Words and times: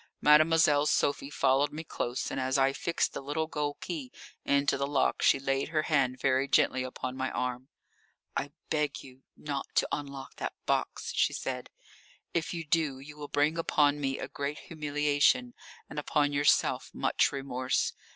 Mademoiselle 0.19 0.87
Sophie 0.87 1.29
followed 1.29 1.71
me 1.71 1.83
close, 1.83 2.31
and 2.31 2.39
as 2.39 2.57
I 2.57 2.73
fixed 2.73 3.13
the 3.13 3.21
little 3.21 3.45
gold 3.45 3.81
key 3.81 4.11
into 4.43 4.75
the 4.75 4.87
lock 4.87 5.21
she 5.21 5.39
laid 5.39 5.67
her 5.69 5.83
hand 5.83 6.19
very 6.19 6.47
gently 6.47 6.81
upon 6.81 7.15
my 7.15 7.29
arm. 7.29 7.67
"I 8.35 8.51
beg 8.71 9.03
you 9.03 9.21
not 9.37 9.67
to 9.75 9.87
unlock 9.91 10.37
that 10.37 10.55
box," 10.65 11.13
she 11.13 11.33
said; 11.33 11.69
"if 12.33 12.51
you 12.51 12.65
do 12.65 12.97
you 12.97 13.15
will 13.15 13.27
bring 13.27 13.59
upon 13.59 14.01
me 14.01 14.17
a 14.17 14.27
great 14.27 14.57
humiliation 14.57 15.53
and 15.87 15.99
upon 15.99 16.33
yourself 16.33 16.89
much 16.95 17.31
remorse. 17.31 17.93